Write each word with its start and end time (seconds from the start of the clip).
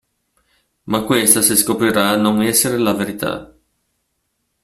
Ma 0.85 1.03
questa 1.03 1.43
si 1.43 1.55
scoprirà 1.55 2.15
non 2.15 2.41
essere 2.41 2.79
la 2.79 2.93
verità. 2.93 3.55